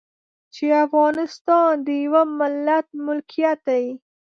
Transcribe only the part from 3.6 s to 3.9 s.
دی.